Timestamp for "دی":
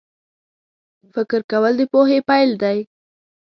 2.61-2.79